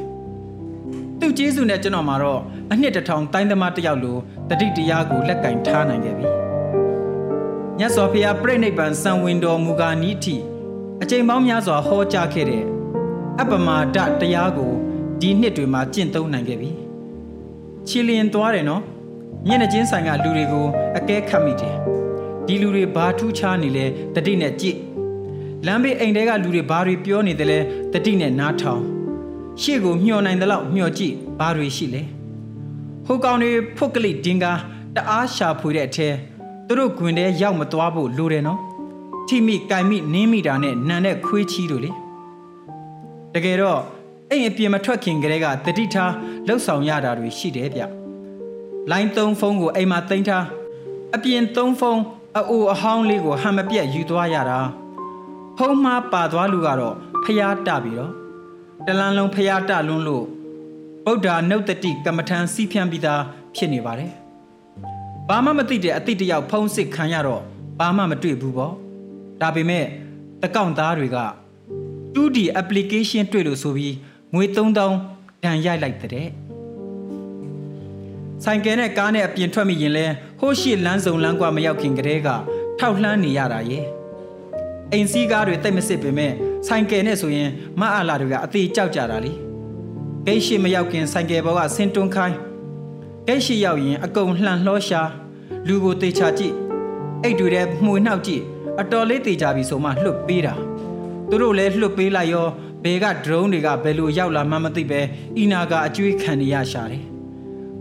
[1.21, 2.40] သူကျေးဇူးနဲ့ကျွန်တော်မှာတော့
[2.73, 4.16] အနှစ်တစ်ထောင်တိုင်းသမားတယောက်လို
[4.49, 6.27] တတိတရားကိုလက်ကင်ထားနိုင်ခဲ့ပြီ
[7.79, 10.37] မြတ်စွာဘုရားပြိဋိနိဗ္ဗာန်စံဝင်တော်မူကားနီးထိ
[11.02, 12.62] အချိန်ပေါင်းများစွာဟောကြားခဲ့တဲ့
[13.40, 14.72] အပမာဒတရားကို
[15.20, 16.70] ဒီနှစ်တွေမှာကျင့်သုံးနိုင်ခဲ့ပြီ
[17.88, 18.82] ချီလျင်သွားတယ်နော်
[19.46, 21.74] မျက်နှာချင်းဆိုင်ကလူတွေကိုအကဲခတ်မိတယ်
[22.46, 23.84] ဒီလူတွေဘာထူးခြားနေလဲ
[24.14, 24.78] တတိနဲ့ကြည့်
[25.66, 27.58] လမ်းဘေးအိမ်တဲကလူတွေဘာတွေပြောနေတယ်လဲ
[27.92, 28.82] တတိနဲ့နားထောင်
[29.62, 32.02] ရှေ့ကိုမျှော်နိုင်တဲ့လောက်မျှော်ကြည့်ဘာတွေရှိလဲ
[33.06, 34.58] ဟိုကောင်တွေဖုတ်ကလိတင်းကား
[34.96, 36.08] တအားရှာဖွေတဲ့အထဲ
[36.66, 38.60] သူတို့ခွင်ထဲရောက်မသွားဖို့လိုတယ်နော်
[39.31, 41.90] ထိမိကြိုင်မိနင်းမိတာနဲ့နန်တဲ့ခွေးချီးတို့လေ
[43.35, 43.81] တကယ်တော့
[44.31, 46.12] အိမ်အပြင်မထွက်ခင်ကလေးကတတိထား
[46.47, 47.83] လှုပ်ဆောင်ရတာတွေရှိတယ်ဗျ
[48.90, 50.47] လိုင်း3ဖုန်းကိုအိမ်မှာတင်ထား
[51.14, 52.03] အပြင်3ဖုန်း
[52.38, 54.59] အအိုအဟောင်းလေးကိုဟန်မပြက်ယူသွားရတာ
[55.59, 58.12] ဖုံးမှားပါသွားလူကတော့ဖျားတပြီတော့
[58.87, 60.25] တလန်းလုံးဖျားတလွန်းလို့
[61.07, 63.23] ဗုဒ္ဓနုတ်တတိကမ္မထံစီးဖြန့်ပြီးသား
[63.57, 64.12] ဖြစ်နေပါတယ်
[65.29, 67.43] ဘာမှမသိတဲ့အတိတ်တယောက်ဖုံးစစ်ခံရတော့
[67.79, 68.75] ဘာမှမတွေ့ဘူးပေါ့
[69.40, 69.85] ဒါပေမဲ့
[70.42, 71.18] တကောင့်သားတွေက
[72.14, 73.94] 2D application တွေ့လို့ဆိုပြီး
[74.35, 74.81] ငွေ3000ဒ
[75.50, 76.29] ဏ်ရိုက်လိုက်တဲ့
[78.44, 80.07] ဆိုင်ကယ်နဲ့ကားနဲ့အပြင်ထွက်မိရင်လဲ
[80.40, 82.29] ဟိုးရှိလမ်းစုံလမ်းကွာမရောက်ခင်ကတည်းက
[82.79, 83.85] ထောက်လှမ်းနေရတာရဲ့
[84.92, 86.33] အိမ်စီးကားတွေတိတ်မစစ်ပေမဲ့
[86.66, 87.50] ဆိုင်ကယ်နဲ့ဆိုရင်
[87.81, 89.33] မအားလာတွေကအသေးကြောက်ကြတာလေ
[90.26, 92.37] ဂိတ်ရှိမရောက်ခင်ဆိုင်ကယ်ဘောကဆင်းတွန်းခိုင်း
[93.26, 95.03] ဂိတ်ရှိရောက်ရင်အကုန်လှန်လှောရှာ
[95.66, 96.55] လူကိုတေချာကြည့်
[97.22, 98.42] အိတ်တွေထဲမှွေနှောက်ကြည့်
[98.80, 100.54] အတော်လေးတေချာပြီဆိုမှလှုပ်ပေးတာ
[101.28, 102.46] သူတို့လည်းလှုပ်ပေးလိုက်ရော
[102.85, 105.00] ဘယ်ကဒရုန်းတွေကဘယ်လိုရောက်လာမှမသိပဲ
[105.38, 107.02] အီနာကအကျွေးခံနေရရှာတယ်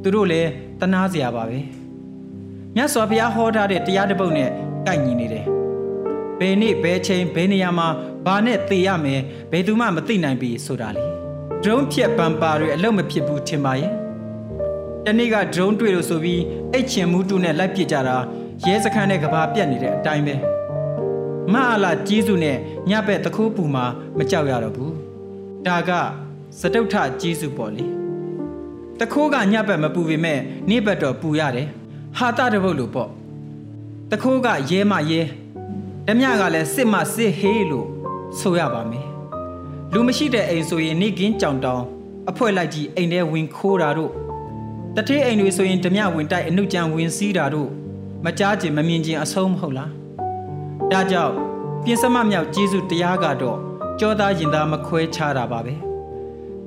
[0.01, 0.49] သူတို့လည်း
[0.79, 1.59] တနာစရာပါပဲ
[2.75, 4.49] မြတ်စွာဘုရားဟောထားတဲ့တရားတစ်ပုဒ်နဲ့
[4.87, 5.45] ကိုက်ညီနေတယ်
[6.39, 7.87] ဘယ်နေ့ဘယ်ချိန်ဘယ်နေရာမှာ
[8.25, 9.21] ဘာနဲ့သေရမယ်
[9.51, 11.05] ဘယ်သူမှမသိနိုင်ပြီဆိုတာလေ
[11.63, 13.91] ဒရုန်းဖြက်ပန်ပါတွေအလုံးမဖြစ်ဘူးထင်ပါရဲ့
[15.05, 16.41] တနေ့ကဒရုန်းတွေ့လို့ဆိုပြီး
[16.73, 18.17] အိတ်ချင်မှုတူနဲ့လိုက်ပစ်ကြတာ
[18.65, 20.35] ရဲစခန်းနဲ့ကဘာပြက်နေတဲ့အတိုင်းပဲ
[21.53, 22.57] မအားလာကြီးစုနဲ့
[22.89, 23.85] ညဘက်တခိုးပူမှာ
[24.17, 24.93] မကြောက်ရတော့ဘူး
[25.65, 25.91] ဒါက
[26.59, 27.85] စတုထကြီးစုပေါ့လေ
[28.99, 31.67] တခိုးကညဘက်မပူပေမဲ့နေ့ဘက်တော့ပူရတယ်
[32.17, 33.09] ဟာတာတပုတ်လို့ပေါ့
[34.11, 35.21] တခိုးကရဲမရဲ
[36.07, 37.87] ဓမြကလည်းစစ်မစစ်ဟေးလို့
[38.39, 39.07] ဆိုရပါမယ်
[39.93, 41.83] လူမရှိတဲ့အိမ်ဆိုရင်နေကင်းကြောင်တောင်
[42.29, 44.11] အဖွဲလိုက်ကြီးအိမ်ထဲဝင်ခိုးတာတို့
[44.95, 47.69] တထေးအိမ်တွေဆိုရင်ဓမြဝင်တိုက်အနှုတ်ကြံဝင်စည်းတာတို့
[48.25, 49.98] မကြားခြင်းမမြင်ခြင်းအဆုံးမဟုတ်လား
[50.91, 51.33] ဒါကြောင့်
[51.83, 53.57] ပြင်စမမြောက်ကျေးဇူးတရားကတော့
[53.99, 55.73] ကြောသားရင်သားမခွဲခြားတာပါပဲ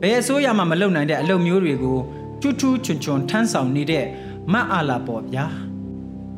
[0.01, 1.99] ဘယ်အစိုးရမှမလုပ်နိုင်တဲ့အလုပ်မျိုးတွေကို
[2.41, 4.05] ထူးထူးချွန်ချွန်ထမ်းဆောင်နေတဲ့
[4.53, 5.47] မတ်အားလာပေါ့ဗျာ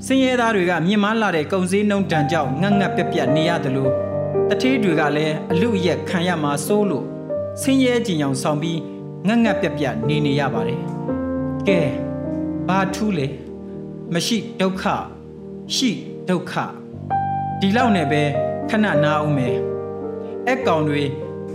[0.06, 3.92] စင်ရဲသားတွေကမြင့်မားလာတဲ့ကုံစည်းနှုံတန်ကြောင့်ငတ်ငတ်ပြက်ပြက်နေရတယ်လို့
[4.48, 7.04] တထေးတွေကလည်းအလူရက်ခံရမှာစိုးလို့
[7.62, 8.80] ဆင်းရဲကြင်အောင်ဆောင်ပြီး
[9.28, 10.80] ငတ်ငတ်ပြက်ပြက်နေနေရပါတယ်
[11.68, 11.80] ကဲ
[12.68, 13.26] ဘာထူးလဲ
[14.12, 14.82] မရှိဒုက္ခ
[15.74, 15.90] ရှိ
[16.28, 16.52] ဒုက္ခ
[17.60, 18.22] ဒီလောက်နဲ့ပဲ
[18.70, 19.56] ခဏနာအောင်မယ်
[20.48, 21.02] အကောင်တွေ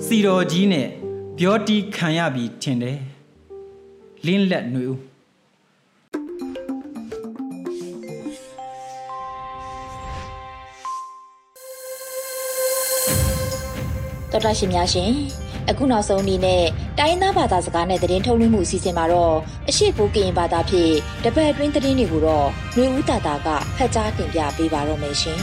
[0.05, 0.87] စီတော်ကြီးနဲ့
[1.37, 2.99] ပြောတီးခံရပြီထင်တယ်
[4.25, 4.97] လင်းလက်ຫນွေဦး
[14.31, 15.11] တော်တာရှင်များရှင်
[15.69, 16.63] အခုနောက်ဆုံးအနေနဲ့
[16.99, 19.35] တိုင်းသားဘာသာစကားနဲ့သတင်းထုတ်လွှင့်မှုအစီအစဉ်မှာတော့
[19.69, 25.39] အရှိဘူကရင်ဘာသာဖြင့်တပတ်အတွင်းသတင်းတွေကိုတော့မျိုးဦးတာတာကဖတ်ကြားတင်ပြပေးပါတော့မယ်ရှင်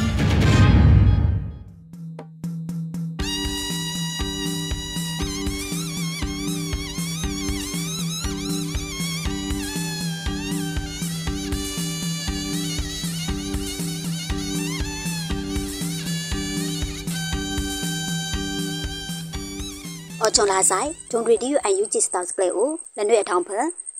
[20.35, 23.49] အော်ချွန်လာဆိုင်ဒွန်ရီဒီယူအန်ယူဂျီစတောက်စကလေအိုလနွေအထောင်ဖ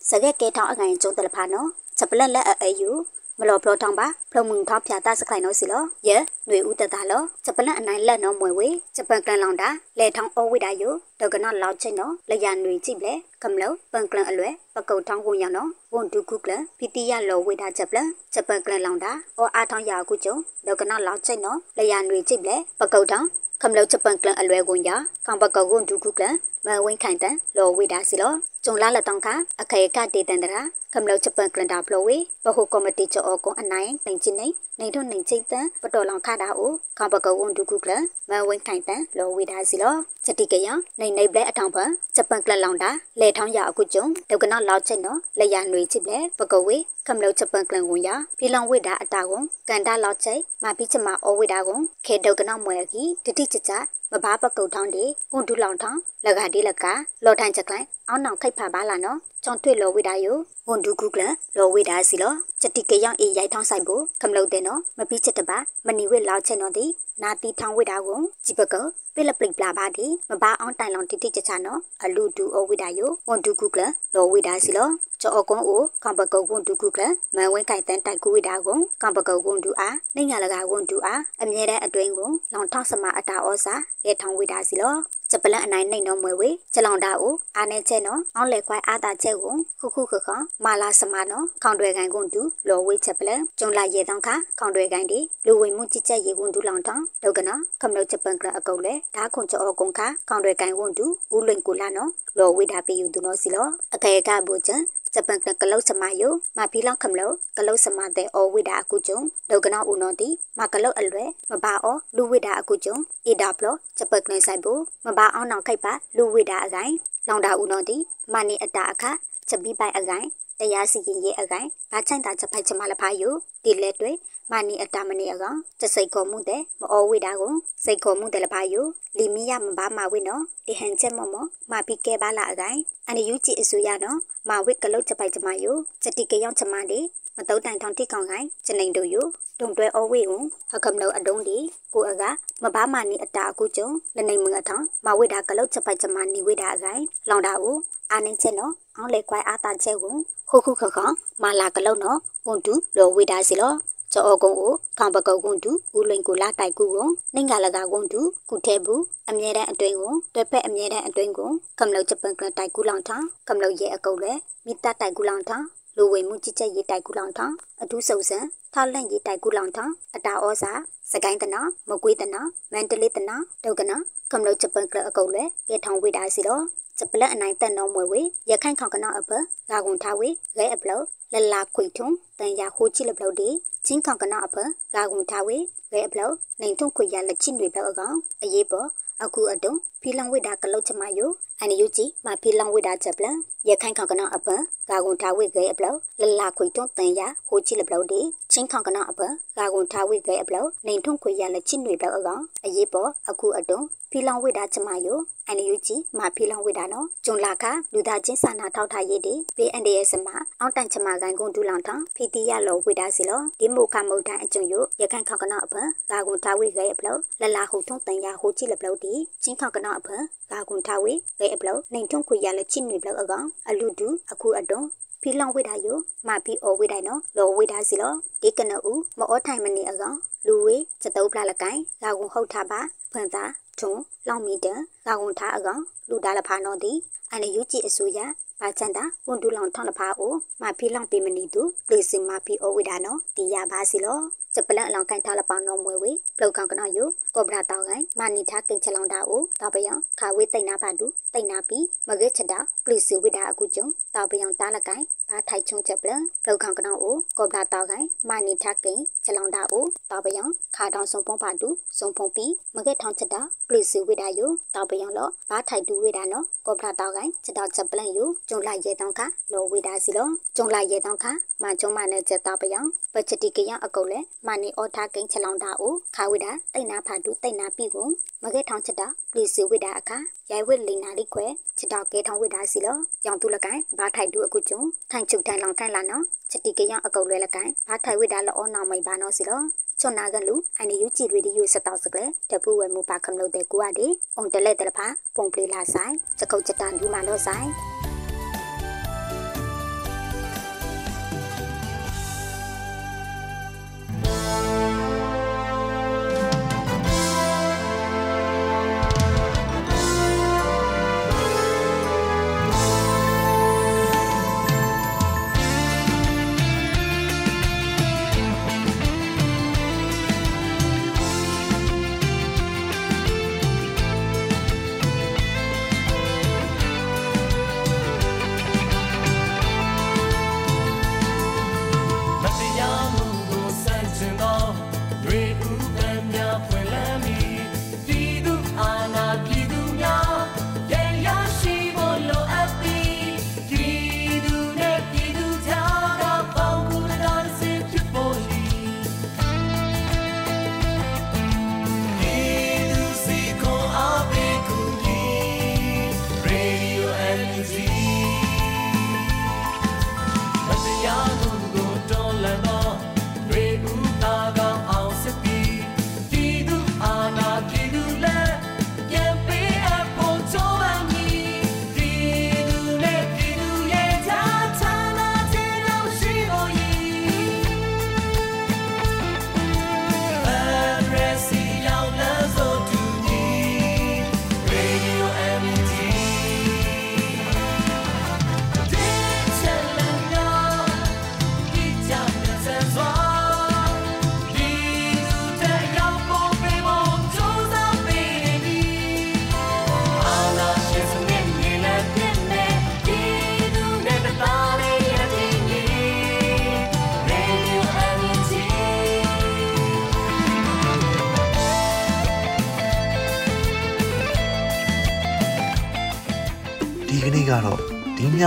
[0.10, 1.68] စကဲကဲထောင်းအငိုင်ကျုံတလဖာနော်
[1.98, 2.92] ချက်ပလက်လက်အေယူ
[3.40, 13.14] မလော်ဖလောထောင်းပါဖလုံမှုထောင်းဖြာတစခိုင်နော်စီလောယေຫນွေဦးတတလောချက်ပလက်အနိုင်လက်နော်မွေဝေချက်ပန်ကလန်လောင်တာလဲထောင်းအိုဝိဒါယိုဒေါကနော်လောက်ချင်းနော်လရຫນွေကြည့်ပလေ
[13.44, 18.00] ကမလောပန်ကလန်အလွဲပကုတ်ထောင်းဝင်ရနော်ဝန်ဒုကုကလပီတီယလောဝိဒါချက်ပလ
[18.34, 23.28] ချက်ပန်ကလန်လောင်တာအော်အားထောင်းရာကုကျုံဒေါကနော်လောက်ချင်းနော်လရຫນွေကြည့်ပလေပကုတ်ထောင်း
[23.63, 24.91] ခမလောက်ချပန်ကလန်အလွဲကွန်ရ
[25.27, 26.25] ကောင်ပကောကွန်ဒုကုကလ
[26.67, 28.33] မဝင်းခိုင်တန်လောဝိဒါစီလော
[28.65, 29.29] ကျုံလာလက်တောင်းခ
[29.61, 34.49] အခေကတေတန်တရာခမလောက်ချပန်ကလန်တာဖလိုဝေဘဟုကော်မတီချောကွန်အနိုင်နိုင်ချင်းနေ
[34.79, 37.93] နိုင်ထွနိုင်ချိတ်တန်ပတော်လောင်ခတာအိုကောင်ပကောကွန်ဒုကုကလ
[38.31, 40.69] မဝင်းခိုင်တန်လောဝိဒါစီလောချက်တိကယ
[41.01, 46.77] နိုင်နိုင်ပလက်အထောင်ဖန်ချပန်ကလန်လောင်တာလေထောင်းရအခုကျုံဒုကနောလောက်ချက်နော်လေရຫນွေချစ်ပလက်ပကောဝေ
[47.07, 53.73] ခမလောက်ချပန်ကလန်ကွန်ရဖီလောင်ဝိဒါအတာကွန်ကန်တာလောက်ချိမာပိချမအောဝိဒါကွန်ခေဒုကနောမွဲကြီးတတိချချ
[54.13, 56.85] မဘာပကုတ်ထောင်းဒီကွန်ဒူလောင်ထောင်းလကဒီလက
[57.25, 60.37] လော်ထိုင်ချက်ကလိုင်းအောင်းနောင်ခိတ်ဖာပါလာနော်ចောင်းတွေ့လောဝိဒါယို
[60.69, 61.23] ဝန်ဒူကူကလ
[61.57, 66.87] လောဝိဒါစီလောချက်တိကယောင်အေရိုက်ထောင်းဆိုင်ဖို့ခမလုတ်တဲ့နော်မပြီးချက်တပါမနီဝိလောက်ချက်နော်ဒီ
[67.23, 73.83] နာတီထောင်းဝိဒါကိုကြည့်ပကောပိလပလိပလာပါဒီမဘာအောင်တိုင်လောင်တိတိချချနော်အလူဒူအဝိဒါယိုဝန်ဒူကူကလ
[74.15, 74.89] လောဝိဒါစီလော
[75.23, 77.03] ကျော်အကုန်းအိုကံပကုတ်ဝန်ဒူကူကလ
[77.37, 83.75] မန်ဝင်းကိုင်တန်တိုက်ကူဝိဒါကိုကံပကုတ်ဝန်ဒူအားနေညာလကဝန်ဒူအားအမြဲတမ်းအတွင်းကိုလောင်ထောင်းစမအတာဩစာ
[84.07, 84.95] ရဲထောင်းဝိဒါစီလော
[85.31, 90.29] ချက်ပလန်အနိုင်နှိမ့်နော်မွေဝေချက်လောင်တာကိုအားနေချက်နော်အောင်းလေခွိုင်းအားတာချက်ကိုခုခုခခ
[90.65, 104.83] မာလာစမနော်ခေါင်တွေကန်ကွန်တူလော်ဝေချက်ပလန်ကျုံလာရေတောင်းခခေါင်တွေကန်ဒီလူဝင်မှုကြည့်ချက်ရေကွန်တူလောင်တောင်းဒုကနော်ခမလို့ချက်ပန်ကအကုတ်လေဓာခွန်ချောကွန်ခခေါင်တွေကန်ကွန်တူဦးလွင်ကူလာနော်လော်ဝေတာပေယူသူနော်စီလောအခေကဘူချန်
[105.19, 114.73] ဂျပန်ကကလုတ်စမယိုမဖီလောက်ခမလို့ကလုတ်စမတဲ့အော်ဝိဒါအကုကျုံဒုကနောဦးနော်တီမကလုတ်အလွဲမဘာအောလူဝိဒါအကုကျုံအီဒါပလောဂျပန်ကလဆိုင်ဘူ
[115.07, 116.93] မဘာအောင်နောင်ခိုက်ပါလူဝိဒါအကိုင်
[117.29, 117.97] လောင်တာဦးနော်တီ
[118.33, 119.05] မနီအတာအခ
[119.49, 120.27] ချက်ပြီးပိုင်အကိုင်
[120.61, 124.13] တရားစီရင်ရေးအကိုင်ဘာချိုင်တာချက်ဖိုက်ချမလဖာယိုဒီလက်တွေ
[124.53, 127.55] မနီအတာမနီအကောင်ချက်စိတ်ခေါ်မှုတဲ့မအောဝိဒါကို
[127.85, 128.87] စိတ်ခေါ်မှုတဲ့လဖာယို
[129.19, 131.35] လီမီယမဘာမဝိနော်ဒီဟန်ချက်မမ
[131.71, 137.01] မပီကဲပါလာအကိုင်အန်ယူကြည့်အစိုးရနော်မဝိကလုတ်ချက်ပိုက်ချမယိုချက်တိကယောင်ချမဒီ
[137.37, 139.27] မတုတ်တိုင်ထောင်တိကောင်ကိုင်ချနေတို့ယို
[139.61, 141.59] တုံတွဲအဝေကိုဟကမလို့အတုံးဒီ
[141.95, 142.23] ကိုအက
[142.63, 147.77] မဘာမနီအတာအခုကျုံလနေမငထောင်မဝိဒါကလုတ်ချက်ပိုက်ချမနီဝိဒါအကိုင်လောင်တာကို
[148.13, 150.15] အာနေချက်နော်အောင်လေကွိုင်အာတာချက်ကို
[150.51, 150.99] ခုခုခခ
[151.43, 153.73] မာလာကလုတ်နော်ဝန်တူလောဝိဒါစီလော
[154.13, 164.33] ကျော်အကုံကိုခေါင်ပကုတ်ကွန်တူဦးလိန်ကိုလာတိုက်ကူကိုနှင်္ဂလကကွန်တူကုထဲဘူးအမြဲတမ်းအတွင်းကိုတွဲဖက်အမြဲတမ်းအတွင်းကိုကမ္လောက်ဂျပန်ကတိုက်ကူလောင်ထောင်းကမ္လောက်ရဲ့အကုတ်လေ
[164.67, 165.67] မိတတိုက်ကူလောင်ထောင်း
[165.97, 168.39] လူဝေမှုကြည်ကြက်ရေးတိုက်ကူလောင်ထောင်းအထူးစုံစံ
[168.75, 170.73] ထားလန့်ရေးတိုက်ကူလောင်ထောင်းအတာဩစာ
[171.13, 172.41] စကိုင်းတနာမကွေးတနာ
[172.73, 173.97] မန္တလေးတနာဒုက္ကနာ
[174.33, 176.65] ကမ္လောက်ဂျပန်ကအကုတ်လေရေထောင်ဝေးတာစီတော့
[176.99, 179.31] စပလက်အနိုင်တက်နောမွေဝေရခိုင်ခေါကနာအပ
[179.71, 181.01] ဂါကွန်ထားဝေရဲအပလော
[181.33, 183.49] လလာခွေထုံတန်ရဟိုချိလပလောဒီ
[183.87, 184.57] ချင်းခေါကနာအပ
[184.95, 185.59] ဂါကွန်ထားဝေ
[185.93, 188.89] ရဲအပလောနိုင်ထုံခွေရလက်ချင်းတွေပလောအကောင်အရေးပေါ်
[189.25, 193.27] အခုအတုံဖီလောင်ဝိဒါကလုတ်ချမယိုအန်ယူဂျီမဖီလောင်ဝိဒါချက်ပလ
[193.69, 194.49] ရခိုင်ခေါကနာအပ
[194.89, 198.21] ဂါကွန်ထားဝေရဲအပလောလလာခွေထုံတန်ရဟိုချိလပလောဒီ
[198.53, 199.21] ချင်းခေါကနာအပ
[199.59, 205.19] ဂါကွန်ထားဝေရဲအပလောနိုင်ထုံခွေရလက်ချင်းတွေပလောအကောင်အရေးပေါ်အခုအတုံဖီလောင်ဝိဒါချမယို
[205.49, 215.79] အန်ယူဂျီမဖီလောင်ဝိဒါနော်ဂျွန်လာခလူသားချင်းစာနာထောက်ထားရေးဒီ PNDS မှာအောက်တန်ချမကိုင်ကွန်ဒူလောင်ထောင်ဖီတီရလောဝိဒါစီလောဒီမိုခမုတ်တန်အကျုံယိုရခိုင်ခေါကနာအဖ
[216.11, 219.13] ဂါကွန်ထားဝိရဲအပလောလလာဟုထုံတန်ရဟိုချိလပလောဒီ
[219.43, 220.09] ချင်းခေါကနာအဖ
[220.51, 224.83] ဂါကွန်ထားဝိရဲအပလောနိုင်ထုံခွေရလက်ချင်းတွေပလောအကောင်အလူဒူအခုအတုံ
[225.23, 232.81] ဖီလောင်ဝိဒါယိုမဖီအော်ဝိဒိုင်နော်လောဝိဒါစီလောဒီကနအူမောထိုင်မနေအကောင်လူဝေစတုပ်ဖလာလကိုင်ဂါကွန်ဟုတ်ထားပါ
[233.13, 233.93] ဖွင့်သားထုံ
[234.29, 234.75] လောင်မီတဂါ
[235.21, 236.93] ကွန်ထားအကောင်လူဒါလဖာနော်ဒီ
[237.31, 238.21] အန်ယူဂျီအစိုးရ
[238.61, 244.21] ပါချန်တာဝန်ဒူလောင်ထောင်းလဖာအိုမဖီလောင်ပေမနီတူလေစင်မဖီအိုဝိဒါနော်တီရပါစီလော
[244.55, 260.43] စပလန်အလောင်းကိုင်ထားလပောင်းနော်မွေဝေပလောက်ကောင်ကနော်ယိုကောဘရာတောက်ကိုင်မာနီထားကိန်ချလောင်တာအိုတောက်ပယံခါဝေးတိတ်နာပါတူတိတ်နာပြီးမဂဲချက်တာပလီစီဝိဒါအခုကျုံတောက်ပယံတားလကိုင်ဘာထိုက်ချုံချက်ပလန်ပလောက်ကောင်ကနော်အိုကောဘရာတောက်ကိုင်မာနီထားကိန်ချလောင်တာအိုတောက်ပယံ
[260.77, 269.21] ခါတောင်စုံဖုံးပါတူစုံဖုံးပြီးမဂဲထောင်းချက်တာပလီစီဝိဒါယိုတောက်ပယံလောဘာထိုက်တူဝိဒါနော်ကောဘရာတောက်ကိုင်ချက်တောက်ချက်ပလန်ယိုကျုံလိုက်ရဲတောင်းခ
[269.53, 271.25] လောဝိဒါစီလောကျုံလိုက်ရဲတောင်းခ
[271.63, 272.81] မကျုံမနဲ့ချက်တောက်ပယံ
[273.15, 278.09] ပချတိကယအကုတ်လဲမာနီအော်ထားကိန်းချလောင်တာအိုခါဝိဒါတိတ်နာဖာတူတိတ်နာပြီကို
[278.43, 280.19] မကဲထောင်းချက်တာပလီစီဝိဒါအခါ
[280.51, 281.47] ရိုင်ဝစ်လီနာလိခွဲ
[281.79, 284.81] ချက်တော့ကဲထောင်းဝိဒါစီလောရောင်တူလကိုင်ဘာထိုက်တူအခုကျုံ
[285.11, 289.61] ထိုင်ချုပ်ထိုင်လောင်ထိုင်လာနော်ချက်တိကယအကုတ်လဲလကိုင်ဘာထိုက်ဝိဒါလောအောနောက်မိဘာနော်စီလော
[290.01, 295.07] ချွန်နာကလူအန်ယူကြည်ရီဒီယိုစတောက်စကလေတပူဝဲမူပါကမလို့တဲ့ကူရဒီအုံတလက်တလဖာ
[295.37, 297.69] ပုံပလီလာဆိုင်စကုတ်ချက်တန်ဒီမာလို့ဆိုင်